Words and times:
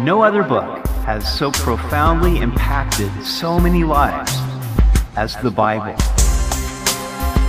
No 0.00 0.22
other 0.22 0.44
book 0.44 0.86
has 1.06 1.26
so 1.36 1.50
profoundly 1.50 2.38
impacted 2.38 3.10
so 3.24 3.58
many 3.58 3.82
lives 3.82 4.32
as 5.16 5.34
the 5.42 5.50
Bible. 5.50 5.96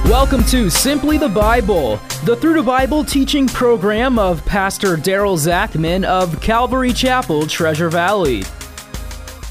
Welcome 0.10 0.44
to 0.46 0.72
Simply 0.72 1.20
the 1.20 1.30
Bible, 1.30 1.98
the 2.26 2.36
Through 2.36 2.56
the 2.56 2.64
Bible 2.64 3.04
teaching 3.04 3.46
program 3.46 4.18
of 4.18 4.44
Pastor 4.48 4.98
Daryl 4.98 5.38
Zachman 5.38 6.04
of 6.04 6.42
Calvary 6.42 6.92
Chapel, 6.92 7.46
Treasure 7.46 7.90
Valley. 7.90 8.42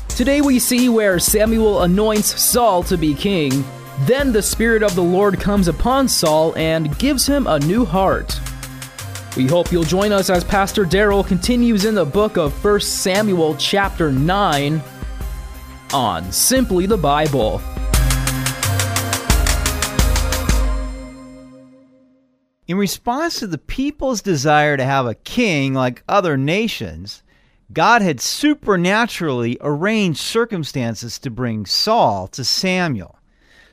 Today 0.08 0.40
we 0.40 0.58
see 0.58 0.88
where 0.88 1.20
Samuel 1.20 1.82
anoints 1.82 2.42
Saul 2.42 2.82
to 2.82 2.96
be 2.98 3.14
king. 3.14 3.64
Then 4.06 4.32
the 4.32 4.42
Spirit 4.42 4.82
of 4.82 4.96
the 4.96 5.04
Lord 5.04 5.38
comes 5.38 5.68
upon 5.68 6.08
Saul 6.08 6.52
and 6.56 6.98
gives 6.98 7.28
him 7.28 7.46
a 7.46 7.60
new 7.60 7.84
heart. 7.84 8.40
We 9.36 9.46
hope 9.46 9.70
you'll 9.70 9.84
join 9.84 10.10
us 10.10 10.30
as 10.30 10.42
Pastor 10.42 10.84
Daryl 10.84 11.26
continues 11.26 11.84
in 11.84 11.94
the 11.94 12.04
book 12.04 12.36
of 12.36 12.64
1 12.64 12.80
Samuel, 12.80 13.54
chapter 13.56 14.10
9, 14.10 14.82
on 15.92 16.32
Simply 16.32 16.86
the 16.86 16.96
Bible. 16.96 17.60
In 22.66 22.76
response 22.76 23.38
to 23.38 23.46
the 23.46 23.58
people's 23.58 24.20
desire 24.20 24.76
to 24.76 24.84
have 24.84 25.06
a 25.06 25.14
king 25.14 25.72
like 25.72 26.02
other 26.08 26.36
nations, 26.36 27.22
God 27.72 28.02
had 28.02 28.20
supernaturally 28.20 29.56
arranged 29.60 30.20
circumstances 30.20 31.18
to 31.20 31.30
bring 31.30 31.64
Saul 31.64 32.28
to 32.28 32.44
Samuel. 32.44 33.18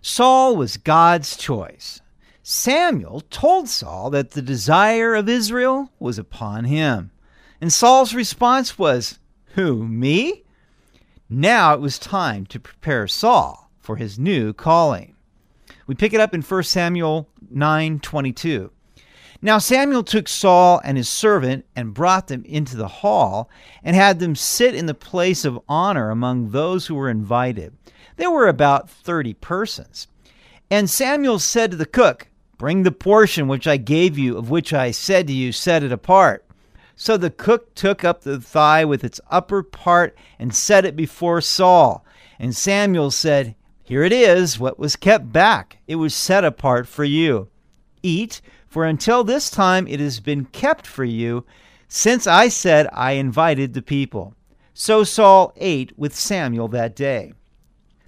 Saul 0.01 0.55
was 0.55 0.77
God's 0.77 1.35
choice. 1.35 2.01
Samuel 2.47 3.21
told 3.31 3.67
Saul 3.67 4.11
that 4.11 4.31
the 4.31 4.41
desire 4.43 5.15
of 5.15 5.27
Israel 5.27 5.89
was 5.97 6.19
upon 6.19 6.65
him. 6.65 7.09
And 7.59 7.73
Saul's 7.73 8.13
response 8.13 8.77
was, 8.77 9.17
Who, 9.55 9.87
me? 9.87 10.43
Now 11.27 11.73
it 11.73 11.81
was 11.81 11.97
time 11.97 12.45
to 12.45 12.59
prepare 12.59 13.07
Saul 13.07 13.71
for 13.79 13.95
his 13.95 14.19
new 14.19 14.53
calling. 14.53 15.15
We 15.87 15.95
pick 15.95 16.13
it 16.13 16.19
up 16.19 16.35
in 16.35 16.43
1 16.43 16.63
Samuel 16.65 17.27
9:22. 17.51 18.69
Now 19.41 19.57
Samuel 19.57 20.03
took 20.03 20.27
Saul 20.27 20.79
and 20.83 20.97
his 20.97 21.09
servant 21.09 21.65
and 21.75 21.95
brought 21.95 22.27
them 22.27 22.43
into 22.45 22.77
the 22.77 22.87
hall 22.87 23.49
and 23.83 23.95
had 23.95 24.19
them 24.19 24.35
sit 24.35 24.75
in 24.75 24.85
the 24.85 24.93
place 24.93 25.45
of 25.45 25.59
honor 25.67 26.11
among 26.11 26.51
those 26.51 26.85
who 26.85 26.93
were 26.93 27.09
invited. 27.09 27.75
There 28.17 28.29
were 28.29 28.47
about 28.47 28.87
30 28.87 29.33
persons. 29.33 30.07
And 30.69 30.87
Samuel 30.87 31.39
said 31.39 31.71
to 31.71 31.77
the 31.77 31.87
cook, 31.87 32.27
Bring 32.57 32.83
the 32.83 32.91
portion 32.91 33.47
which 33.47 33.67
I 33.67 33.77
gave 33.77 34.17
you, 34.17 34.37
of 34.37 34.49
which 34.49 34.73
I 34.73 34.91
said 34.91 35.27
to 35.27 35.33
you, 35.33 35.51
set 35.51 35.83
it 35.83 35.91
apart. 35.91 36.45
So 36.95 37.17
the 37.17 37.29
cook 37.29 37.75
took 37.75 38.03
up 38.03 38.21
the 38.21 38.39
thigh 38.39 38.85
with 38.85 39.03
its 39.03 39.19
upper 39.29 39.61
part 39.63 40.17
and 40.39 40.55
set 40.55 40.85
it 40.85 40.95
before 40.95 41.41
Saul. 41.41 42.05
And 42.39 42.55
Samuel 42.55 43.11
said, 43.11 43.55
Here 43.83 44.03
it 44.03 44.13
is, 44.13 44.59
what 44.59 44.79
was 44.79 44.95
kept 44.95 45.31
back. 45.33 45.79
It 45.87 45.95
was 45.95 46.15
set 46.15 46.45
apart 46.45 46.87
for 46.87 47.03
you. 47.03 47.49
Eat, 48.01 48.41
for 48.67 48.85
until 48.85 49.23
this 49.23 49.49
time 49.49 49.87
it 49.87 49.99
has 49.99 50.19
been 50.19 50.45
kept 50.45 50.87
for 50.87 51.03
you, 51.03 51.45
since 51.89 52.27
I 52.27 52.47
said 52.47 52.87
I 52.93 53.13
invited 53.13 53.73
the 53.73 53.81
people. 53.81 54.33
So 54.73 55.03
Saul 55.03 55.53
ate 55.57 55.97
with 55.97 56.15
Samuel 56.15 56.67
that 56.69 56.95
day. 56.95 57.33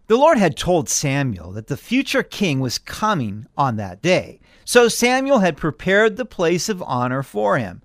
The 0.07 0.15
Lord 0.15 0.37
had 0.37 0.55
told 0.55 0.87
Samuel 0.87 1.51
that 1.51 1.67
the 1.67 1.75
future 1.75 2.23
king 2.23 2.61
was 2.61 2.77
coming 2.77 3.45
on 3.57 3.75
that 3.75 4.01
day. 4.01 4.39
So 4.63 4.87
Samuel 4.87 5.39
had 5.39 5.57
prepared 5.57 6.15
the 6.15 6.23
place 6.23 6.69
of 6.69 6.81
honor 6.83 7.23
for 7.23 7.57
him. 7.57 7.81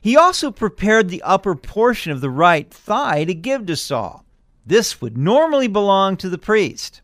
He 0.00 0.16
also 0.16 0.50
prepared 0.50 1.08
the 1.08 1.22
upper 1.22 1.54
portion 1.54 2.10
of 2.10 2.20
the 2.20 2.30
right 2.30 2.68
thigh 2.72 3.24
to 3.24 3.34
give 3.34 3.66
to 3.66 3.76
Saul. 3.76 4.24
This 4.66 5.00
would 5.00 5.16
normally 5.16 5.68
belong 5.68 6.16
to 6.16 6.28
the 6.28 6.38
priest. 6.38 7.02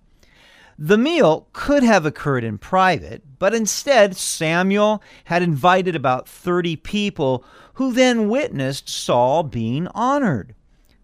The 0.77 0.99
meal 0.99 1.47
could 1.53 1.85
have 1.85 2.05
occurred 2.05 2.43
in 2.43 2.59
private, 2.59 3.23
but 3.39 3.55
instead 3.55 4.17
Samuel 4.17 5.01
had 5.27 5.43
invited 5.43 5.95
about 5.95 6.29
30 6.29 6.77
people 6.77 7.45
who 7.75 7.93
then 7.93 8.29
witnessed 8.29 8.89
Saul 8.89 9.45
being 9.45 9.87
honored 9.89 10.55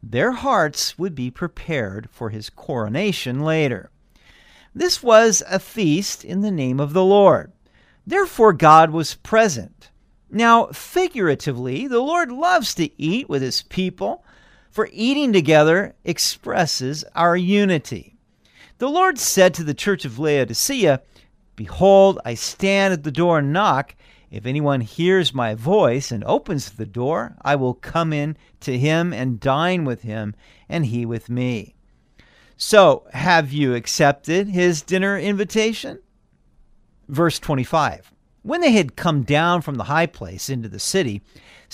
their 0.02 0.32
hearts 0.32 0.98
would 0.98 1.14
be 1.14 1.30
prepared 1.30 2.08
for 2.10 2.30
his 2.30 2.50
coronation 2.50 3.40
later. 3.40 3.90
This 4.74 5.02
was 5.02 5.42
a 5.48 5.58
feast 5.58 6.24
in 6.24 6.40
the 6.40 6.50
name 6.50 6.80
of 6.80 6.92
the 6.92 7.04
Lord. 7.04 7.52
Therefore, 8.06 8.52
God 8.52 8.90
was 8.90 9.14
present. 9.14 9.90
Now, 10.30 10.66
figuratively, 10.68 11.86
the 11.86 12.00
Lord 12.00 12.32
loves 12.32 12.74
to 12.74 12.90
eat 13.00 13.28
with 13.28 13.42
his 13.42 13.62
people, 13.62 14.24
for 14.70 14.88
eating 14.90 15.32
together 15.32 15.94
expresses 16.04 17.04
our 17.14 17.36
unity. 17.36 18.16
The 18.78 18.88
Lord 18.88 19.18
said 19.18 19.54
to 19.54 19.64
the 19.64 19.74
church 19.74 20.04
of 20.04 20.18
Laodicea, 20.18 21.02
Behold, 21.54 22.18
I 22.24 22.34
stand 22.34 22.92
at 22.94 23.04
the 23.04 23.12
door 23.12 23.38
and 23.38 23.52
knock. 23.52 23.94
If 24.32 24.46
anyone 24.46 24.80
hears 24.80 25.34
my 25.34 25.54
voice 25.54 26.10
and 26.10 26.24
opens 26.24 26.70
the 26.70 26.86
door, 26.86 27.36
I 27.42 27.54
will 27.54 27.74
come 27.74 28.14
in 28.14 28.38
to 28.60 28.78
him 28.78 29.12
and 29.12 29.38
dine 29.38 29.84
with 29.84 30.02
him, 30.02 30.34
and 30.70 30.86
he 30.86 31.04
with 31.04 31.28
me. 31.28 31.74
So, 32.56 33.06
have 33.12 33.52
you 33.52 33.74
accepted 33.74 34.48
his 34.48 34.80
dinner 34.80 35.18
invitation? 35.18 36.00
Verse 37.08 37.38
25 37.38 38.10
When 38.40 38.62
they 38.62 38.72
had 38.72 38.96
come 38.96 39.22
down 39.22 39.60
from 39.60 39.74
the 39.74 39.84
high 39.84 40.06
place 40.06 40.48
into 40.48 40.70
the 40.70 40.80
city, 40.80 41.20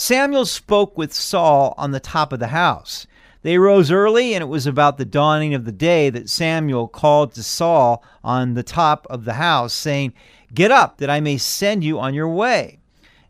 Samuel 0.00 0.46
spoke 0.46 0.96
with 0.96 1.12
Saul 1.12 1.74
on 1.76 1.90
the 1.90 1.98
top 1.98 2.32
of 2.32 2.38
the 2.38 2.46
house. 2.46 3.08
They 3.42 3.58
rose 3.58 3.90
early, 3.90 4.32
and 4.32 4.42
it 4.42 4.46
was 4.46 4.64
about 4.64 4.96
the 4.96 5.04
dawning 5.04 5.54
of 5.54 5.64
the 5.64 5.72
day 5.72 6.08
that 6.08 6.30
Samuel 6.30 6.86
called 6.86 7.34
to 7.34 7.42
Saul 7.42 8.04
on 8.22 8.54
the 8.54 8.62
top 8.62 9.08
of 9.10 9.24
the 9.24 9.32
house, 9.32 9.72
saying, 9.72 10.14
Get 10.54 10.70
up, 10.70 10.98
that 10.98 11.10
I 11.10 11.18
may 11.18 11.36
send 11.36 11.82
you 11.82 11.98
on 11.98 12.14
your 12.14 12.28
way. 12.28 12.78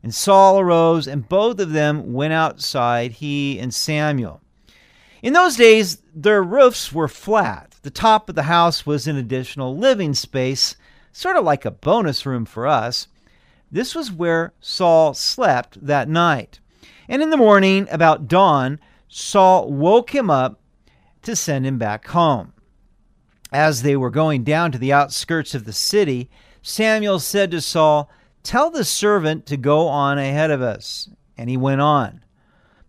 And 0.03 0.15
Saul 0.15 0.61
arose, 0.61 1.07
and 1.07 1.27
both 1.27 1.59
of 1.59 1.73
them 1.73 2.13
went 2.13 2.35
outside, 2.35 3.13
he 3.13 3.59
and 3.59 3.73
Samuel. 3.73 4.43
In 5.23 5.33
those 5.33 5.57
days, 5.57 6.03
their 6.15 6.43
roofs 6.43 6.93
were 6.93 7.09
flat. 7.09 7.77
The 7.81 7.91
top 7.91 8.29
of 8.29 8.35
the 8.35 8.43
house 8.43 8.85
was 8.85 9.07
an 9.07 9.17
additional 9.17 9.75
living 9.75 10.13
space, 10.13 10.77
sort 11.13 11.37
of 11.37 11.47
like 11.47 11.65
a 11.65 11.71
bonus 11.71 12.27
room 12.27 12.45
for 12.45 12.67
us. 12.67 13.09
This 13.71 13.95
was 13.95 14.11
where 14.11 14.53
Saul 14.61 15.15
slept 15.15 15.85
that 15.87 16.09
night. 16.09 16.61
And 17.09 17.23
in 17.23 17.31
the 17.31 17.37
morning, 17.37 17.87
about 17.91 18.29
dawn, 18.29 18.81
Saul 19.09 19.71
woke 19.71 20.15
him 20.15 20.31
up 20.31 20.61
to 21.23 21.37
send 21.37 21.67
him 21.67 21.79
back 21.79 22.07
home. 22.09 22.53
As 23.53 23.83
they 23.83 23.97
were 23.97 24.11
going 24.11 24.45
down 24.45 24.73
to 24.73 24.79
the 24.79 24.93
outskirts 24.93 25.55
of 25.55 25.65
the 25.65 25.73
city, 25.73 26.29
Samuel 26.63 27.19
said 27.19 27.51
to 27.51 27.61
Saul, 27.61 28.11
Tell 28.43 28.71
the 28.71 28.85
servant 28.85 29.47
to 29.47 29.57
go 29.57 29.89
on 29.89 30.19
ahead 30.19 30.51
of 30.51 30.63
us. 30.63 31.09
And 31.37 31.49
he 31.49 31.57
went 31.57 31.81
on. 31.81 32.25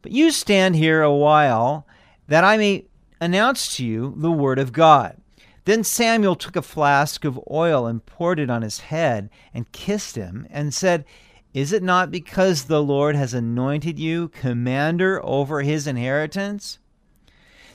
But 0.01 0.11
you 0.11 0.31
stand 0.31 0.75
here 0.75 1.01
a 1.01 1.13
while, 1.13 1.85
that 2.27 2.43
I 2.43 2.57
may 2.57 2.85
announce 3.21 3.75
to 3.77 3.85
you 3.85 4.13
the 4.17 4.31
word 4.31 4.59
of 4.59 4.73
God. 4.73 5.17
Then 5.65 5.83
Samuel 5.83 6.35
took 6.35 6.55
a 6.55 6.61
flask 6.61 7.25
of 7.25 7.39
oil 7.49 7.85
and 7.85 8.05
poured 8.05 8.39
it 8.39 8.49
on 8.49 8.61
his 8.61 8.79
head 8.79 9.29
and 9.53 9.71
kissed 9.71 10.15
him 10.15 10.47
and 10.49 10.73
said, 10.73 11.05
Is 11.53 11.73
it 11.73 11.83
not 11.83 12.11
because 12.11 12.63
the 12.63 12.81
Lord 12.81 13.15
has 13.15 13.33
anointed 13.33 13.99
you 13.99 14.29
commander 14.29 15.23
over 15.23 15.61
his 15.61 15.87
inheritance? 15.87 16.79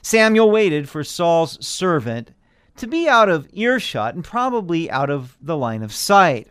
Samuel 0.02 0.50
waited 0.50 0.88
for 0.88 1.02
Saul's 1.02 1.64
servant 1.66 2.32
to 2.76 2.86
be 2.86 3.08
out 3.08 3.28
of 3.28 3.48
earshot 3.52 4.14
and 4.14 4.24
probably 4.24 4.90
out 4.90 5.10
of 5.10 5.36
the 5.40 5.56
line 5.56 5.82
of 5.82 5.92
sight. 5.92 6.48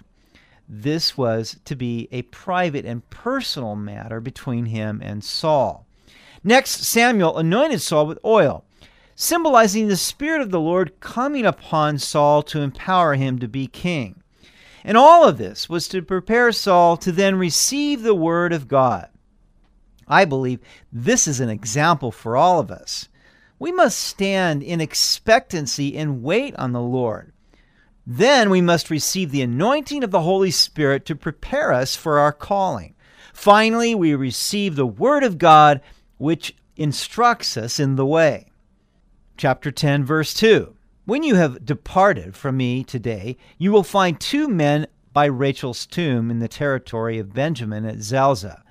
This 0.67 1.17
was 1.17 1.59
to 1.65 1.75
be 1.75 2.07
a 2.11 2.21
private 2.23 2.85
and 2.85 3.07
personal 3.09 3.75
matter 3.75 4.19
between 4.19 4.65
him 4.65 5.01
and 5.03 5.23
Saul. 5.23 5.85
Next, 6.43 6.83
Samuel 6.83 7.37
anointed 7.37 7.81
Saul 7.81 8.07
with 8.07 8.19
oil, 8.25 8.65
symbolizing 9.15 9.87
the 9.87 9.97
Spirit 9.97 10.41
of 10.41 10.51
the 10.51 10.59
Lord 10.59 10.99
coming 10.99 11.45
upon 11.45 11.97
Saul 11.99 12.43
to 12.43 12.61
empower 12.61 13.15
him 13.15 13.39
to 13.39 13.47
be 13.47 13.67
king. 13.67 14.21
And 14.83 14.97
all 14.97 15.27
of 15.27 15.37
this 15.37 15.69
was 15.69 15.87
to 15.89 16.01
prepare 16.01 16.51
Saul 16.51 16.97
to 16.97 17.11
then 17.11 17.35
receive 17.35 18.01
the 18.01 18.15
word 18.15 18.51
of 18.51 18.67
God. 18.67 19.07
I 20.07 20.25
believe 20.25 20.59
this 20.91 21.27
is 21.27 21.39
an 21.39 21.49
example 21.49 22.11
for 22.11 22.35
all 22.35 22.59
of 22.59 22.69
us. 22.69 23.07
We 23.59 23.71
must 23.71 23.99
stand 23.99 24.61
in 24.61 24.81
expectancy 24.81 25.97
and 25.97 26.23
wait 26.23 26.55
on 26.57 26.73
the 26.73 26.81
Lord. 26.81 27.31
Then 28.05 28.49
we 28.49 28.59
must 28.59 28.89
receive 28.89 29.31
the 29.31 29.41
anointing 29.41 30.03
of 30.03 30.11
the 30.11 30.21
Holy 30.21 30.51
Spirit 30.51 31.05
to 31.05 31.15
prepare 31.15 31.71
us 31.71 31.95
for 31.95 32.19
our 32.19 32.33
calling. 32.33 32.95
Finally, 33.33 33.95
we 33.95 34.13
receive 34.13 34.75
the 34.75 34.85
Word 34.85 35.23
of 35.23 35.37
God, 35.37 35.79
which 36.17 36.55
instructs 36.75 37.55
us 37.55 37.79
in 37.79 37.95
the 37.95 38.05
way. 38.05 38.51
Chapter 39.35 39.71
10, 39.71 40.05
verse 40.05 40.33
2 40.33 40.75
When 41.05 41.23
you 41.23 41.35
have 41.35 41.65
departed 41.65 42.35
from 42.35 42.57
me 42.57 42.83
today, 42.83 43.37
you 43.57 43.71
will 43.71 43.83
find 43.83 44.19
two 44.19 44.47
men 44.47 44.87
by 45.11 45.25
Rachel's 45.25 45.85
tomb 45.85 46.29
in 46.29 46.39
the 46.39 46.47
territory 46.47 47.17
of 47.17 47.33
Benjamin 47.33 47.85
at 47.85 47.99
Zelzah. 47.99 48.63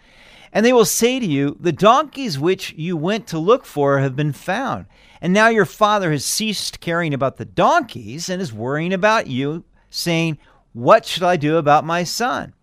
And 0.53 0.64
they 0.64 0.73
will 0.73 0.85
say 0.85 1.19
to 1.19 1.26
you, 1.26 1.56
The 1.59 1.73
donkeys 1.73 2.38
which 2.38 2.75
you 2.75 2.97
went 2.97 3.26
to 3.29 3.38
look 3.38 3.64
for 3.64 3.99
have 3.99 4.14
been 4.14 4.32
found. 4.32 4.87
And 5.20 5.32
now 5.32 5.49
your 5.49 5.64
father 5.64 6.12
has 6.12 6.25
ceased 6.25 6.81
caring 6.81 7.14
about 7.14 7.38
the 7.38 7.44
donkeys 7.44 8.29
and 8.29 8.43
is 8.43 8.53
worrying 8.53 8.93
about 8.93 9.26
you, 9.26 9.64
saying, 9.91 10.38
What 10.73 11.06
should 11.06 11.23
I 11.23 11.37
do 11.37 11.56
about 11.56 11.85
my 11.85 12.05
son? 12.05 12.55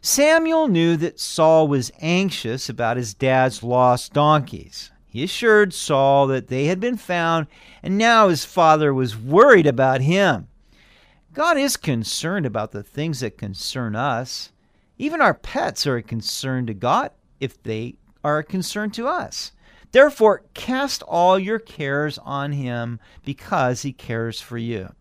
Samuel 0.00 0.68
knew 0.68 0.96
that 0.96 1.20
Saul 1.20 1.68
was 1.68 1.92
anxious 2.00 2.68
about 2.68 2.96
his 2.96 3.14
dad's 3.14 3.62
lost 3.62 4.12
donkeys. 4.12 4.91
He 5.12 5.24
assured 5.24 5.74
Saul 5.74 6.26
that 6.28 6.48
they 6.48 6.64
had 6.64 6.80
been 6.80 6.96
found, 6.96 7.46
and 7.82 7.98
now 7.98 8.28
his 8.28 8.46
father 8.46 8.94
was 8.94 9.14
worried 9.14 9.66
about 9.66 10.00
him. 10.00 10.48
God 11.34 11.58
is 11.58 11.76
concerned 11.76 12.46
about 12.46 12.72
the 12.72 12.82
things 12.82 13.20
that 13.20 13.36
concern 13.36 13.94
us. 13.94 14.52
Even 14.96 15.20
our 15.20 15.34
pets 15.34 15.86
are 15.86 15.98
a 15.98 16.02
concern 16.02 16.64
to 16.64 16.72
God 16.72 17.10
if 17.40 17.62
they 17.62 17.96
are 18.24 18.38
a 18.38 18.44
concern 18.44 18.90
to 18.92 19.06
us. 19.06 19.52
Therefore, 19.90 20.44
cast 20.54 21.02
all 21.02 21.38
your 21.38 21.58
cares 21.58 22.16
on 22.16 22.52
him 22.52 22.98
because 23.22 23.82
he 23.82 23.92
cares 23.92 24.40
for 24.40 24.56
you. 24.56 24.94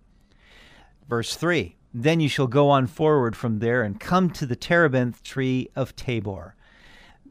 Verse 1.08 1.38
3 1.38 1.78
Then 1.94 2.20
you 2.20 2.28
shall 2.28 2.48
go 2.48 2.70
on 2.70 2.86
forward 2.86 3.38
from 3.38 3.60
there 3.60 3.82
and 3.82 3.98
come 3.98 4.30
to 4.32 4.46
the 4.46 4.58
terebinth 4.58 5.24
tree 5.24 5.70
of 5.74 5.96
Tabor. 5.96 6.56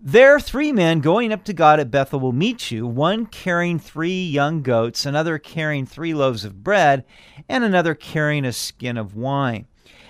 There, 0.03 0.41
three 0.41 0.73
men 0.73 1.01
going 1.01 1.31
up 1.31 1.45
to 1.45 1.53
God 1.53 1.79
at 1.79 1.91
Bethel 1.91 2.21
will 2.21 2.33
meet 2.33 2.71
you, 2.71 2.87
one 2.87 3.27
carrying 3.27 3.79
three 3.79 4.25
young 4.25 4.63
goats, 4.63 5.05
another 5.05 5.37
carrying 5.39 5.85
three 5.85 6.15
loaves 6.15 6.43
of 6.43 6.65
bread, 6.65 7.05
and 7.51 7.63
another 7.63 7.95
carrying 7.95 8.47
a 8.47 8.53
skin 8.55 8.97
of 8.97 9.15
wine. 9.15 9.67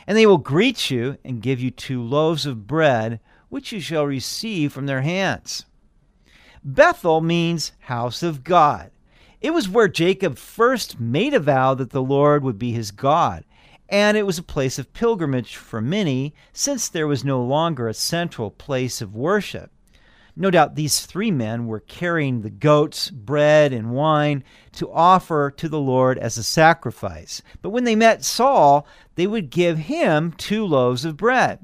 And 0.06 0.16
they 0.16 0.26
will 0.26 0.38
greet 0.38 0.92
you 0.92 1.18
and 1.24 1.42
give 1.42 1.58
you 1.58 1.72
two 1.72 2.00
loaves 2.00 2.46
of 2.46 2.68
bread, 2.68 3.18
which 3.48 3.72
you 3.72 3.80
shall 3.80 4.06
receive 4.06 4.72
from 4.72 4.86
their 4.86 5.00
hands. 5.00 5.66
Bethel 6.62 7.20
means 7.20 7.72
house 7.80 8.22
of 8.22 8.44
God. 8.44 8.92
It 9.40 9.52
was 9.52 9.68
where 9.68 9.88
Jacob 9.88 10.38
first 10.38 11.00
made 11.00 11.34
a 11.34 11.40
vow 11.40 11.74
that 11.74 11.90
the 11.90 12.00
Lord 12.00 12.44
would 12.44 12.60
be 12.60 12.70
his 12.70 12.92
God, 12.92 13.44
and 13.88 14.16
it 14.16 14.24
was 14.24 14.38
a 14.38 14.44
place 14.44 14.78
of 14.78 14.92
pilgrimage 14.92 15.56
for 15.56 15.80
many, 15.80 16.32
since 16.52 16.88
there 16.88 17.08
was 17.08 17.24
no 17.24 17.42
longer 17.42 17.88
a 17.88 17.94
central 17.94 18.52
place 18.52 19.00
of 19.00 19.16
worship. 19.16 19.72
No 20.40 20.50
doubt 20.50 20.74
these 20.74 21.04
three 21.04 21.30
men 21.30 21.66
were 21.66 21.80
carrying 21.80 22.40
the 22.40 22.48
goats, 22.48 23.10
bread, 23.10 23.74
and 23.74 23.90
wine 23.90 24.42
to 24.72 24.90
offer 24.90 25.50
to 25.50 25.68
the 25.68 25.78
Lord 25.78 26.16
as 26.16 26.38
a 26.38 26.42
sacrifice. 26.42 27.42
But 27.60 27.70
when 27.70 27.84
they 27.84 27.94
met 27.94 28.24
Saul, 28.24 28.86
they 29.16 29.26
would 29.26 29.50
give 29.50 29.76
him 29.76 30.32
two 30.32 30.64
loaves 30.64 31.04
of 31.04 31.18
bread. 31.18 31.58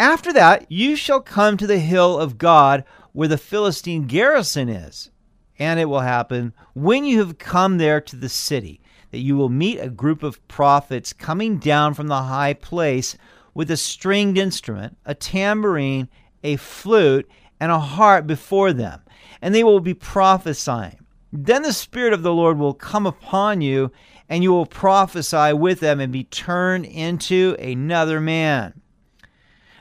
After 0.00 0.32
that, 0.32 0.66
you 0.68 0.96
shall 0.96 1.20
come 1.20 1.56
to 1.58 1.66
the 1.68 1.78
hill 1.78 2.18
of 2.18 2.38
God 2.38 2.82
where 3.12 3.28
the 3.28 3.38
Philistine 3.38 4.08
garrison 4.08 4.68
is. 4.68 5.12
And 5.60 5.78
it 5.78 5.84
will 5.84 6.00
happen 6.00 6.52
when 6.74 7.04
you 7.04 7.20
have 7.20 7.38
come 7.38 7.78
there 7.78 8.00
to 8.00 8.16
the 8.16 8.28
city 8.28 8.80
that 9.12 9.18
you 9.18 9.36
will 9.36 9.48
meet 9.48 9.78
a 9.78 9.88
group 9.88 10.24
of 10.24 10.46
prophets 10.48 11.12
coming 11.12 11.58
down 11.58 11.94
from 11.94 12.08
the 12.08 12.24
high 12.24 12.54
place 12.54 13.16
with 13.54 13.70
a 13.70 13.76
stringed 13.76 14.38
instrument, 14.38 14.96
a 15.04 15.14
tambourine, 15.14 16.08
a 16.52 16.56
flute, 16.56 17.28
and 17.60 17.72
a 17.72 17.78
harp 17.78 18.26
before 18.26 18.72
them, 18.72 19.00
and 19.42 19.54
they 19.54 19.64
will 19.64 19.80
be 19.80 19.94
prophesying. 19.94 20.98
Then 21.32 21.62
the 21.62 21.72
Spirit 21.72 22.12
of 22.12 22.22
the 22.22 22.32
Lord 22.32 22.58
will 22.58 22.74
come 22.74 23.06
upon 23.06 23.60
you, 23.60 23.92
and 24.28 24.42
you 24.42 24.50
will 24.50 24.66
prophesy 24.66 25.52
with 25.52 25.80
them 25.80 26.00
and 26.00 26.12
be 26.12 26.24
turned 26.24 26.86
into 26.86 27.56
another 27.58 28.20
man. 28.20 28.80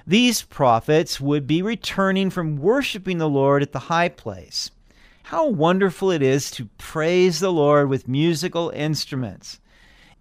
These 0.05 0.43
prophets 0.43 1.19
would 1.19 1.47
be 1.47 1.61
returning 1.61 2.29
from 2.29 2.57
worshiping 2.57 3.17
the 3.17 3.29
Lord 3.29 3.61
at 3.61 3.73
the 3.73 3.79
high 3.79 4.09
place. 4.09 4.71
How 5.23 5.47
wonderful 5.47 6.11
it 6.11 6.21
is 6.21 6.49
to 6.51 6.69
praise 6.77 7.39
the 7.39 7.51
Lord 7.51 7.89
with 7.89 8.07
musical 8.07 8.69
instruments. 8.69 9.59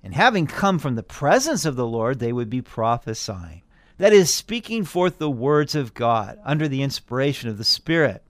And 0.02 0.14
having 0.14 0.46
come 0.46 0.78
from 0.78 0.96
the 0.96 1.02
presence 1.02 1.64
of 1.64 1.76
the 1.76 1.86
Lord, 1.86 2.18
they 2.18 2.32
would 2.32 2.50
be 2.50 2.62
prophesying 2.62 3.62
that 3.98 4.12
is, 4.12 4.32
speaking 4.32 4.84
forth 4.84 5.18
the 5.18 5.30
words 5.30 5.74
of 5.74 5.94
God 5.94 6.38
under 6.44 6.68
the 6.68 6.82
inspiration 6.82 7.48
of 7.48 7.58
the 7.58 7.64
Spirit. 7.64 8.22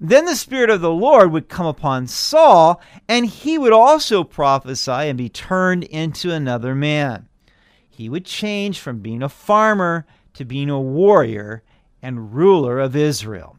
Then 0.00 0.24
the 0.24 0.36
Spirit 0.36 0.70
of 0.70 0.80
the 0.80 0.90
Lord 0.90 1.32
would 1.32 1.48
come 1.48 1.66
upon 1.66 2.06
Saul, 2.06 2.80
and 3.08 3.26
he 3.26 3.56
would 3.56 3.72
also 3.72 4.24
prophesy 4.24 4.90
and 4.90 5.16
be 5.16 5.28
turned 5.28 5.84
into 5.84 6.30
another 6.30 6.74
man. 6.74 7.28
He 7.88 8.08
would 8.08 8.26
change 8.26 8.80
from 8.80 8.98
being 8.98 9.22
a 9.22 9.28
farmer 9.28 10.04
to 10.34 10.44
being 10.44 10.68
a 10.68 10.80
warrior 10.80 11.62
and 12.02 12.34
ruler 12.34 12.80
of 12.80 12.96
Israel. 12.96 13.56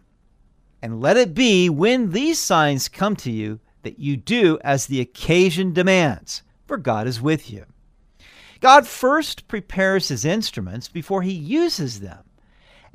And 0.82 1.02
let 1.02 1.18
it 1.18 1.34
be 1.34 1.70
when 1.70 2.12
these 2.12 2.38
signs 2.38 2.90
come 2.90 3.16
to 3.18 3.32
you 3.32 3.60
that 3.82 3.98
you 3.98 4.18
do 4.18 4.60
as 4.62 4.86
the 4.86 5.00
occasion 5.00 5.74
demands, 5.74 6.44
for 6.68 6.78
God 6.78 7.08
is 7.08 7.22
with 7.22 7.50
you. 7.50 7.66
God 8.66 8.88
first 8.88 9.48
prepares 9.48 10.08
his 10.08 10.26
instruments 10.26 10.88
before 10.88 11.22
he 11.22 11.32
uses 11.32 12.00
them. 12.00 12.24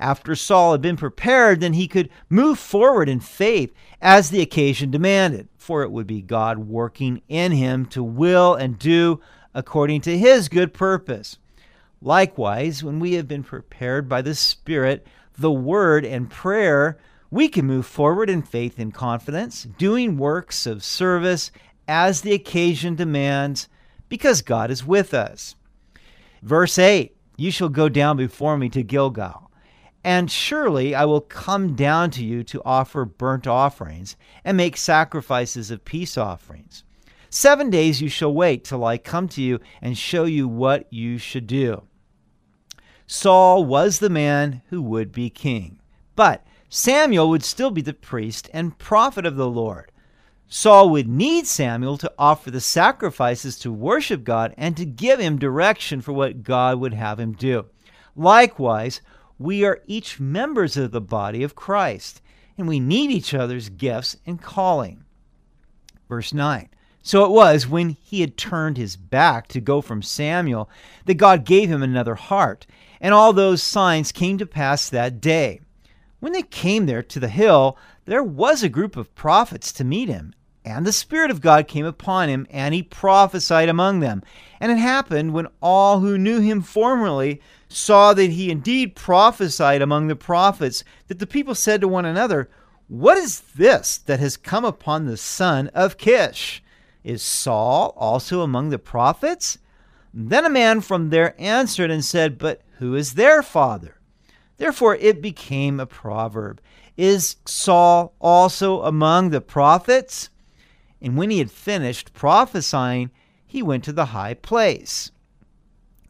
After 0.01 0.35
Saul 0.35 0.73
had 0.73 0.81
been 0.81 0.97
prepared, 0.97 1.61
then 1.61 1.71
he 1.71 1.87
could 1.87 2.09
move 2.29 2.59
forward 2.59 3.07
in 3.07 3.21
faith 3.21 3.73
as 4.01 4.29
the 4.29 4.41
occasion 4.41 4.91
demanded, 4.91 5.47
for 5.57 5.81
it 5.83 5.91
would 5.91 6.07
be 6.07 6.21
God 6.21 6.57
working 6.57 7.21
in 7.29 7.53
him 7.53 7.85
to 7.85 8.03
will 8.03 8.53
and 8.53 8.77
do 8.77 9.21
according 9.53 10.01
to 10.01 10.17
his 10.17 10.49
good 10.49 10.73
purpose. 10.73 11.37
Likewise, 12.01 12.83
when 12.83 12.99
we 12.99 13.13
have 13.13 13.29
been 13.29 13.41
prepared 13.41 14.09
by 14.09 14.21
the 14.21 14.35
Spirit, 14.35 15.07
the 15.37 15.53
Word, 15.53 16.03
and 16.03 16.29
prayer, 16.29 16.97
we 17.29 17.47
can 17.47 17.65
move 17.65 17.85
forward 17.85 18.29
in 18.29 18.41
faith 18.41 18.77
and 18.77 18.93
confidence, 18.93 19.63
doing 19.77 20.17
works 20.17 20.65
of 20.65 20.83
service 20.83 21.49
as 21.87 22.19
the 22.19 22.33
occasion 22.33 22.93
demands 22.95 23.69
because 24.09 24.41
God 24.41 24.69
is 24.69 24.85
with 24.85 25.13
us. 25.13 25.55
Verse 26.41 26.79
8 26.79 27.15
You 27.37 27.51
shall 27.51 27.69
go 27.69 27.89
down 27.89 28.17
before 28.17 28.57
me 28.57 28.69
to 28.69 28.83
Gilgal, 28.83 29.51
and 30.03 30.31
surely 30.31 30.95
I 30.95 31.05
will 31.05 31.21
come 31.21 31.75
down 31.75 32.09
to 32.11 32.25
you 32.25 32.43
to 32.45 32.61
offer 32.65 33.05
burnt 33.05 33.45
offerings 33.45 34.15
and 34.43 34.57
make 34.57 34.77
sacrifices 34.77 35.69
of 35.69 35.85
peace 35.85 36.17
offerings. 36.17 36.83
Seven 37.29 37.69
days 37.69 38.01
you 38.01 38.09
shall 38.09 38.33
wait 38.33 38.63
till 38.63 38.83
I 38.83 38.97
come 38.97 39.27
to 39.29 39.41
you 39.41 39.59
and 39.81 39.97
show 39.97 40.25
you 40.25 40.47
what 40.47 40.91
you 40.91 41.17
should 41.17 41.47
do. 41.47 41.83
Saul 43.07 43.63
was 43.63 43.99
the 43.99 44.09
man 44.09 44.61
who 44.69 44.81
would 44.81 45.11
be 45.11 45.29
king, 45.29 45.79
but 46.15 46.45
Samuel 46.69 47.29
would 47.29 47.43
still 47.43 47.71
be 47.71 47.81
the 47.81 47.93
priest 47.93 48.49
and 48.53 48.77
prophet 48.77 49.25
of 49.25 49.35
the 49.35 49.49
Lord. 49.49 49.90
Saul 50.53 50.89
would 50.89 51.07
need 51.07 51.47
Samuel 51.47 51.97
to 51.99 52.11
offer 52.19 52.51
the 52.51 52.59
sacrifices 52.59 53.57
to 53.59 53.71
worship 53.71 54.25
God 54.25 54.53
and 54.57 54.75
to 54.75 54.85
give 54.85 55.17
him 55.17 55.39
direction 55.39 56.01
for 56.01 56.11
what 56.11 56.43
God 56.43 56.77
would 56.77 56.93
have 56.93 57.21
him 57.21 57.31
do. 57.31 57.67
Likewise, 58.17 58.99
we 59.39 59.63
are 59.63 59.81
each 59.87 60.19
members 60.19 60.75
of 60.75 60.91
the 60.91 60.99
body 60.99 61.41
of 61.43 61.55
Christ, 61.55 62.21
and 62.57 62.67
we 62.67 62.81
need 62.81 63.11
each 63.11 63.33
other's 63.33 63.69
gifts 63.69 64.17
and 64.25 64.41
calling. 64.41 65.05
Verse 66.09 66.33
9 66.33 66.67
So 67.01 67.23
it 67.23 67.31
was 67.31 67.65
when 67.65 67.91
he 67.91 68.19
had 68.19 68.35
turned 68.35 68.75
his 68.75 68.97
back 68.97 69.47
to 69.47 69.61
go 69.61 69.79
from 69.79 70.01
Samuel 70.01 70.69
that 71.05 71.13
God 71.13 71.45
gave 71.45 71.69
him 71.69 71.81
another 71.81 72.15
heart, 72.15 72.67
and 72.99 73.13
all 73.13 73.31
those 73.31 73.63
signs 73.63 74.11
came 74.11 74.37
to 74.37 74.45
pass 74.45 74.89
that 74.89 75.21
day. 75.21 75.61
When 76.19 76.33
they 76.33 76.43
came 76.43 76.87
there 76.87 77.03
to 77.03 77.21
the 77.21 77.29
hill, 77.29 77.77
there 78.03 78.21
was 78.21 78.63
a 78.63 78.69
group 78.69 78.97
of 78.97 79.15
prophets 79.15 79.71
to 79.71 79.85
meet 79.85 80.09
him, 80.09 80.33
and 80.63 80.85
the 80.85 80.93
Spirit 80.93 81.31
of 81.31 81.41
God 81.41 81.67
came 81.67 81.85
upon 81.85 82.29
him, 82.29 82.45
and 82.51 82.73
he 82.73 82.83
prophesied 82.83 83.67
among 83.67 83.99
them. 83.99 84.21
And 84.59 84.71
it 84.71 84.77
happened 84.77 85.33
when 85.33 85.47
all 85.61 86.01
who 86.01 86.17
knew 86.17 86.39
him 86.39 86.61
formerly 86.61 87.41
saw 87.67 88.13
that 88.13 88.31
he 88.31 88.51
indeed 88.51 88.95
prophesied 88.95 89.81
among 89.81 90.07
the 90.07 90.15
prophets, 90.15 90.83
that 91.07 91.19
the 91.19 91.27
people 91.27 91.55
said 91.55 91.81
to 91.81 91.87
one 91.87 92.05
another, 92.05 92.49
What 92.87 93.17
is 93.17 93.41
this 93.55 93.97
that 93.97 94.19
has 94.19 94.37
come 94.37 94.63
upon 94.63 95.05
the 95.05 95.17
son 95.17 95.69
of 95.69 95.97
Kish? 95.97 96.61
Is 97.03 97.23
Saul 97.23 97.93
also 97.97 98.41
among 98.41 98.69
the 98.69 98.79
prophets? 98.79 99.57
Then 100.13 100.45
a 100.45 100.49
man 100.49 100.81
from 100.81 101.09
there 101.09 101.33
answered 101.39 101.89
and 101.89 102.05
said, 102.05 102.37
But 102.37 102.61
who 102.77 102.95
is 102.95 103.13
their 103.13 103.41
father? 103.41 103.97
Therefore 104.57 104.95
it 104.97 105.21
became 105.21 105.79
a 105.79 105.87
proverb 105.87 106.61
Is 106.97 107.37
Saul 107.45 108.13
also 108.19 108.83
among 108.83 109.29
the 109.29 109.41
prophets? 109.41 110.29
And 111.01 111.17
when 111.17 111.29
he 111.29 111.39
had 111.39 111.51
finished 111.51 112.13
prophesying, 112.13 113.11
he 113.45 113.63
went 113.63 113.83
to 113.85 113.93
the 113.93 114.07
high 114.07 114.35
place. 114.35 115.11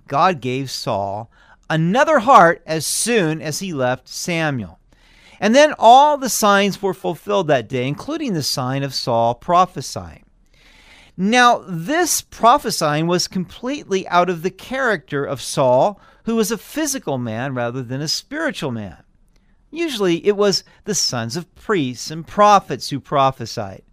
God 0.07 0.41
gave 0.41 0.69
Saul 0.69 1.31
another 1.69 2.19
heart 2.19 2.61
as 2.65 2.85
soon 2.85 3.41
as 3.41 3.59
he 3.59 3.73
left 3.73 4.07
Samuel. 4.07 4.79
And 5.39 5.55
then 5.55 5.73
all 5.79 6.17
the 6.17 6.29
signs 6.29 6.81
were 6.81 6.93
fulfilled 6.93 7.47
that 7.47 7.69
day, 7.69 7.87
including 7.87 8.33
the 8.33 8.43
sign 8.43 8.83
of 8.83 8.93
Saul 8.93 9.33
prophesying. 9.33 10.25
Now, 11.17 11.63
this 11.67 12.21
prophesying 12.21 13.07
was 13.07 13.27
completely 13.27 14.07
out 14.07 14.29
of 14.29 14.43
the 14.43 14.51
character 14.51 15.25
of 15.25 15.41
Saul, 15.41 15.99
who 16.25 16.35
was 16.35 16.51
a 16.51 16.57
physical 16.57 17.17
man 17.17 17.55
rather 17.55 17.81
than 17.81 18.01
a 18.01 18.07
spiritual 18.07 18.71
man. 18.71 18.97
Usually 19.71 20.25
it 20.25 20.35
was 20.35 20.63
the 20.83 20.93
sons 20.93 21.37
of 21.37 21.53
priests 21.55 22.11
and 22.11 22.27
prophets 22.27 22.89
who 22.89 22.99
prophesied. 22.99 23.83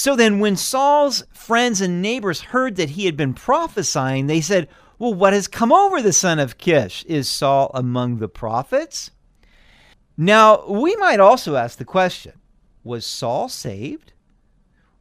So 0.00 0.16
then, 0.16 0.38
when 0.38 0.56
Saul's 0.56 1.24
friends 1.30 1.82
and 1.82 2.00
neighbors 2.00 2.40
heard 2.40 2.76
that 2.76 2.88
he 2.88 3.04
had 3.04 3.18
been 3.18 3.34
prophesying, 3.34 4.28
they 4.28 4.40
said, 4.40 4.66
Well, 4.98 5.12
what 5.12 5.34
has 5.34 5.46
come 5.46 5.70
over 5.70 6.00
the 6.00 6.14
son 6.14 6.38
of 6.38 6.56
Kish? 6.56 7.04
Is 7.04 7.28
Saul 7.28 7.70
among 7.74 8.16
the 8.16 8.26
prophets? 8.26 9.10
Now, 10.16 10.66
we 10.66 10.96
might 10.96 11.20
also 11.20 11.54
ask 11.54 11.76
the 11.76 11.84
question 11.84 12.32
Was 12.82 13.04
Saul 13.04 13.50
saved? 13.50 14.14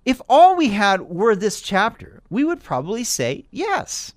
If 0.04 0.20
all 0.28 0.58
we 0.58 0.68
had 0.68 1.04
were 1.04 1.34
this 1.34 1.62
chapter, 1.62 2.22
we 2.30 2.44
would 2.44 2.62
probably 2.62 3.06
say 3.06 3.46
yes. 3.52 4.12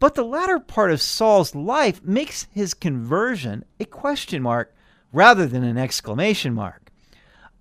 But 0.00 0.16
the 0.16 0.22
latter 0.22 0.60
part 0.60 0.90
of 0.90 1.00
Saul's 1.00 1.54
life 1.54 2.04
makes 2.04 2.46
his 2.52 2.74
conversion 2.74 3.64
a 3.80 3.86
question 3.86 4.42
mark 4.42 4.74
rather 5.14 5.46
than 5.46 5.64
an 5.64 5.78
exclamation 5.78 6.52
mark. 6.52 6.83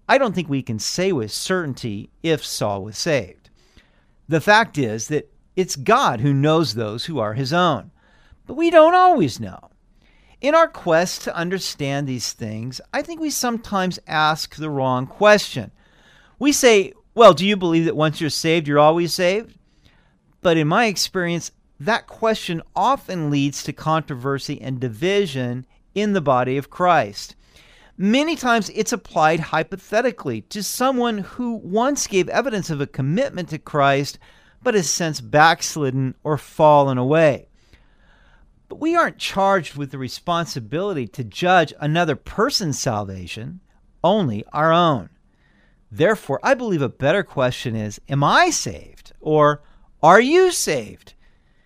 I 0.08 0.18
don't 0.18 0.36
think 0.36 0.50
we 0.50 0.62
can 0.62 0.80
say 0.80 1.12
with 1.12 1.32
certainty 1.32 2.10
if 2.22 2.46
Saul 2.46 2.84
was 2.84 2.98
saved. 2.98 3.50
The 4.28 4.42
fact 4.42 4.78
is 4.78 5.08
that 5.08 5.32
it's 5.56 5.76
God 5.76 6.22
who 6.22 6.34
knows 6.34 6.74
those 6.74 7.06
who 7.06 7.20
are 7.20 7.34
his 7.34 7.54
own, 7.54 7.92
but 8.46 8.56
we 8.56 8.70
don't 8.70 8.96
always 8.96 9.40
know. 9.40 9.70
In 10.42 10.56
our 10.56 10.68
quest 10.68 11.22
to 11.24 11.36
understand 11.36 12.06
these 12.06 12.34
things, 12.34 12.82
I 12.94 13.02
think 13.02 13.22
we 13.22 13.30
sometimes 13.30 14.00
ask 14.08 14.56
the 14.56 14.70
wrong 14.70 15.08
question. 15.08 15.72
We 16.38 16.52
say, 16.52 16.94
Well, 17.16 17.34
do 17.34 17.46
you 17.46 17.56
believe 17.56 17.86
that 17.86 17.96
once 17.96 18.20
you're 18.20 18.30
saved, 18.30 18.68
you're 18.68 18.80
always 18.80 19.14
saved? 19.14 19.58
But 20.42 20.58
in 20.58 20.68
my 20.68 20.88
experience, 20.88 21.52
that 21.80 22.08
question 22.08 22.62
often 22.76 23.30
leads 23.30 23.64
to 23.64 23.74
controversy 23.74 24.62
and 24.62 24.80
division 24.80 25.66
in 25.96 26.14
the 26.14 26.22
body 26.22 26.58
of 26.58 26.70
Christ. 26.70 27.36
Many 27.98 28.36
times 28.36 28.72
it's 28.74 28.92
applied 28.92 29.40
hypothetically 29.40 30.42
to 30.42 30.64
someone 30.64 31.20
who 31.20 31.54
once 31.54 32.08
gave 32.08 32.28
evidence 32.30 32.70
of 32.70 32.82
a 32.82 32.88
commitment 32.88 33.50
to 33.50 33.60
Christ 33.60 34.18
but 34.64 34.74
has 34.74 34.90
since 34.90 35.22
backslidden 35.22 36.16
or 36.24 36.38
fallen 36.38 36.98
away. 36.98 37.50
But 38.68 38.80
we 38.80 38.96
aren't 38.96 39.20
charged 39.20 39.76
with 39.76 39.92
the 39.92 39.98
responsibility 40.00 41.08
to 41.10 41.24
judge 41.24 41.74
another 41.80 42.16
person's 42.16 42.80
salvation, 42.80 43.60
only 44.04 44.44
our 44.52 44.74
own. 44.74 45.10
Therefore, 45.92 46.40
I 46.42 46.56
believe 46.56 46.82
a 46.82 46.90
better 46.90 47.22
question 47.22 47.76
is 47.76 48.02
Am 48.10 48.24
I 48.24 48.50
saved? 48.50 49.14
Or 49.20 49.62
Are 50.02 50.20
you 50.20 50.52
saved? 50.52 51.14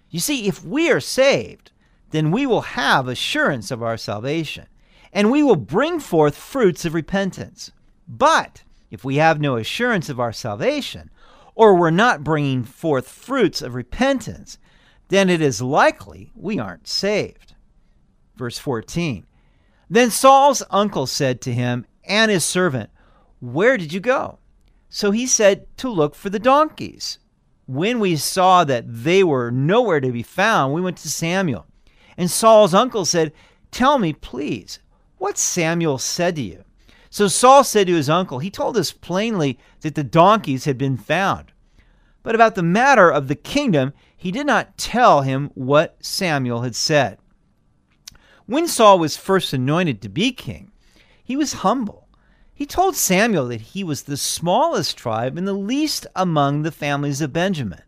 You 0.09 0.19
see, 0.19 0.47
if 0.47 0.63
we 0.65 0.91
are 0.91 0.99
saved, 0.99 1.71
then 2.11 2.31
we 2.31 2.45
will 2.45 2.61
have 2.61 3.07
assurance 3.07 3.71
of 3.71 3.81
our 3.81 3.97
salvation, 3.97 4.67
and 5.13 5.31
we 5.31 5.43
will 5.43 5.55
bring 5.55 5.99
forth 5.99 6.35
fruits 6.35 6.85
of 6.85 6.93
repentance. 6.93 7.71
But 8.07 8.63
if 8.89 9.03
we 9.03 9.17
have 9.17 9.41
no 9.41 9.57
assurance 9.57 10.09
of 10.09 10.19
our 10.19 10.33
salvation, 10.33 11.09
or 11.55 11.75
we're 11.75 11.89
not 11.89 12.23
bringing 12.23 12.63
forth 12.63 13.09
fruits 13.09 13.61
of 13.61 13.75
repentance, 13.75 14.57
then 15.09 15.29
it 15.29 15.41
is 15.41 15.61
likely 15.61 16.31
we 16.35 16.59
aren't 16.59 16.87
saved. 16.87 17.55
Verse 18.35 18.59
14 18.59 19.25
Then 19.89 20.11
Saul's 20.11 20.63
uncle 20.69 21.07
said 21.07 21.41
to 21.41 21.53
him 21.53 21.85
and 22.05 22.31
his 22.31 22.45
servant, 22.45 22.89
Where 23.39 23.77
did 23.77 23.91
you 23.91 23.99
go? 23.99 24.39
So 24.89 25.11
he 25.11 25.25
said, 25.25 25.65
To 25.77 25.89
look 25.89 26.15
for 26.15 26.29
the 26.29 26.39
donkeys. 26.39 27.19
When 27.65 27.99
we 27.99 28.15
saw 28.15 28.63
that 28.63 28.85
they 28.87 29.23
were 29.23 29.51
nowhere 29.51 29.99
to 29.99 30.11
be 30.11 30.23
found, 30.23 30.73
we 30.73 30.79
went 30.79 30.97
to 30.99 31.09
Samuel. 31.09 31.65
And 32.15 32.31
Saul's 32.31 32.73
uncle 32.73 33.03
said, 33.03 33.33
Tell 33.71 33.99
me, 33.99 34.13
please, 34.13 34.79
what 35.17 35.37
Samuel 35.37 35.97
said 35.97 36.35
to 36.35 36.41
you. 36.41 36.63
So 37.09 37.27
Saul 37.27 37.63
said 37.63 37.87
to 37.87 37.95
his 37.95 38.09
uncle, 38.09 38.39
He 38.39 38.49
told 38.49 38.77
us 38.77 38.91
plainly 38.91 39.57
that 39.81 39.95
the 39.95 40.03
donkeys 40.03 40.65
had 40.65 40.77
been 40.77 40.97
found. 40.97 41.51
But 42.23 42.35
about 42.35 42.55
the 42.55 42.63
matter 42.63 43.09
of 43.09 43.27
the 43.27 43.35
kingdom, 43.35 43.93
he 44.15 44.31
did 44.31 44.45
not 44.45 44.77
tell 44.77 45.21
him 45.21 45.51
what 45.53 45.97
Samuel 46.01 46.61
had 46.61 46.75
said. 46.75 47.17
When 48.45 48.67
Saul 48.67 48.99
was 48.99 49.17
first 49.17 49.53
anointed 49.53 50.01
to 50.01 50.09
be 50.09 50.31
king, 50.31 50.71
he 51.23 51.35
was 51.35 51.53
humble. 51.53 52.07
He 52.53 52.65
told 52.65 52.95
Samuel 52.95 53.47
that 53.49 53.61
he 53.61 53.83
was 53.83 54.03
the 54.03 54.17
smallest 54.17 54.97
tribe 54.97 55.37
and 55.37 55.47
the 55.47 55.53
least 55.53 56.07
among 56.15 56.63
the 56.63 56.71
families 56.71 57.21
of 57.21 57.31
Benjamin. 57.31 57.83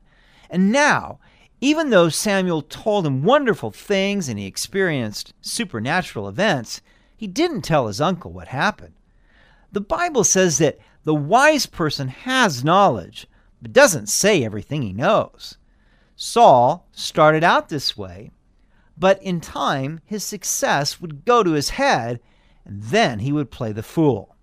And 0.49 0.71
now, 0.71 1.19
even 1.61 1.89
though 1.89 2.09
Samuel 2.09 2.61
told 2.61 3.05
him 3.05 3.23
wonderful 3.23 3.71
things 3.71 4.29
and 4.29 4.37
he 4.37 4.45
experienced 4.45 5.33
supernatural 5.41 6.27
events, 6.27 6.81
he 7.19 7.27
didn't 7.27 7.63
tell 7.63 7.87
his 7.87 7.99
uncle 7.99 8.31
what 8.31 8.47
happened. 8.47 8.93
The 9.73 9.81
Bible 9.81 10.23
says 10.23 10.57
that 10.59 10.79
the 11.03 11.13
wise 11.13 11.65
person 11.65 12.07
has 12.07 12.63
knowledge, 12.63 13.27
but 13.61 13.73
doesn't 13.73 14.07
say 14.07 14.41
everything 14.41 14.83
he 14.83 14.93
knows. 14.93 15.57
Saul 16.15 16.87
started 16.93 17.43
out 17.43 17.67
this 17.67 17.97
way, 17.97 18.31
but 18.97 19.21
in 19.21 19.41
time 19.41 19.99
his 20.05 20.23
success 20.23 21.01
would 21.01 21.25
go 21.25 21.43
to 21.43 21.51
his 21.51 21.71
head, 21.71 22.21
and 22.63 22.83
then 22.83 23.19
he 23.19 23.33
would 23.33 23.51
play 23.51 23.73
the 23.73 23.83
fool. 23.83 24.37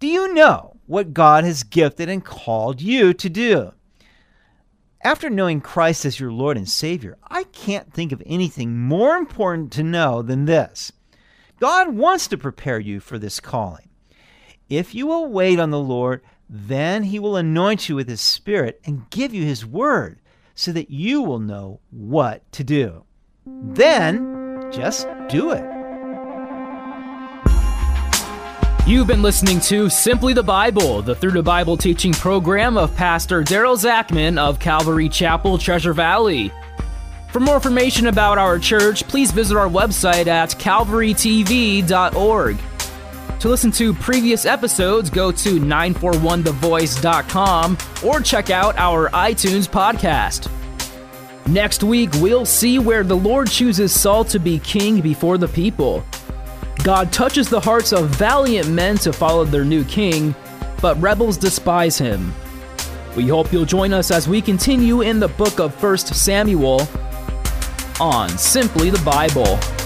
Do 0.00 0.06
you 0.06 0.32
know 0.32 0.78
what 0.86 1.12
God 1.12 1.44
has 1.44 1.62
gifted 1.62 2.08
and 2.08 2.24
called 2.24 2.80
you 2.80 3.12
to 3.12 3.28
do? 3.28 3.72
After 5.04 5.28
knowing 5.28 5.60
Christ 5.60 6.06
as 6.06 6.18
your 6.18 6.32
Lord 6.32 6.56
and 6.56 6.66
Savior, 6.66 7.18
I 7.28 7.42
can't 7.44 7.92
think 7.92 8.12
of 8.12 8.22
anything 8.24 8.78
more 8.78 9.16
important 9.16 9.72
to 9.72 9.82
know 9.82 10.22
than 10.22 10.46
this. 10.46 10.90
God 11.62 11.94
wants 11.94 12.26
to 12.26 12.36
prepare 12.36 12.80
you 12.80 12.98
for 12.98 13.20
this 13.20 13.38
calling. 13.38 13.88
If 14.68 14.96
you 14.96 15.06
will 15.06 15.28
wait 15.28 15.60
on 15.60 15.70
the 15.70 15.78
Lord, 15.78 16.20
then 16.50 17.04
he 17.04 17.20
will 17.20 17.36
anoint 17.36 17.88
you 17.88 17.94
with 17.94 18.08
his 18.08 18.20
Spirit 18.20 18.80
and 18.84 19.08
give 19.10 19.32
you 19.32 19.44
his 19.44 19.64
word 19.64 20.18
so 20.56 20.72
that 20.72 20.90
you 20.90 21.22
will 21.22 21.38
know 21.38 21.78
what 21.92 22.50
to 22.50 22.64
do. 22.64 23.04
Then 23.46 24.72
just 24.72 25.06
do 25.28 25.52
it. 25.52 25.62
You've 28.84 29.06
been 29.06 29.22
listening 29.22 29.60
to 29.60 29.88
Simply 29.88 30.34
the 30.34 30.42
Bible, 30.42 31.00
the 31.00 31.14
Through 31.14 31.30
the 31.30 31.44
Bible 31.44 31.76
teaching 31.76 32.12
program 32.12 32.76
of 32.76 32.92
Pastor 32.96 33.44
Daryl 33.44 33.78
Zachman 33.78 34.36
of 34.36 34.58
Calvary 34.58 35.08
Chapel, 35.08 35.58
Treasure 35.58 35.94
Valley. 35.94 36.50
For 37.32 37.40
more 37.40 37.54
information 37.54 38.08
about 38.08 38.36
our 38.36 38.58
church, 38.58 39.08
please 39.08 39.30
visit 39.30 39.56
our 39.56 39.66
website 39.66 40.26
at 40.26 40.50
calvarytv.org. 40.50 42.58
To 43.40 43.48
listen 43.48 43.70
to 43.72 43.94
previous 43.94 44.44
episodes, 44.44 45.08
go 45.08 45.32
to 45.32 45.58
941thevoice.com 45.58 47.78
or 48.04 48.20
check 48.20 48.50
out 48.50 48.76
our 48.76 49.08
iTunes 49.10 49.66
podcast. 49.66 50.50
Next 51.48 51.82
week, 51.82 52.10
we'll 52.16 52.44
see 52.44 52.78
where 52.78 53.02
the 53.02 53.16
Lord 53.16 53.50
chooses 53.50 53.98
Saul 53.98 54.26
to 54.26 54.38
be 54.38 54.58
king 54.58 55.00
before 55.00 55.38
the 55.38 55.48
people. 55.48 56.04
God 56.84 57.14
touches 57.14 57.48
the 57.48 57.60
hearts 57.60 57.94
of 57.94 58.10
valiant 58.10 58.68
men 58.68 58.98
to 58.98 59.10
follow 59.10 59.46
their 59.46 59.64
new 59.64 59.84
king, 59.84 60.34
but 60.82 61.00
rebels 61.00 61.38
despise 61.38 61.96
him. 61.96 62.34
We 63.16 63.26
hope 63.26 63.54
you'll 63.54 63.64
join 63.64 63.94
us 63.94 64.10
as 64.10 64.28
we 64.28 64.42
continue 64.42 65.00
in 65.00 65.18
the 65.18 65.28
book 65.28 65.60
of 65.60 65.82
1 65.82 65.96
Samuel 65.96 66.86
on 68.00 68.28
Simply 68.30 68.90
the 68.90 69.02
Bible. 69.04 69.81